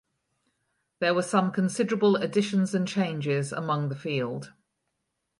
There 0.99 1.13
were 1.13 1.21
some 1.21 1.51
considerable 1.51 2.15
additions 2.15 2.73
and 2.73 2.87
changes 2.87 3.51
among 3.51 3.89
the 3.89 3.95
field. 3.95 4.51